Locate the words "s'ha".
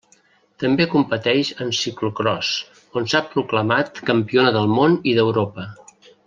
3.13-3.21